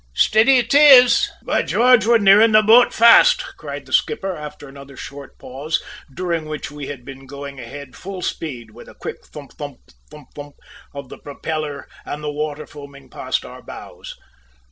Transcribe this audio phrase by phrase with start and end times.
[0.15, 4.97] "Steady it is!" "By George, we're nearing the boat fast!" cried the skipper after another
[4.97, 5.79] short pause,
[6.11, 9.77] during which we had been going ahead full speed, with a quick "thump thump,
[10.09, 10.55] thump thump"
[10.95, 14.15] of the propeller and the water foaming past our bows.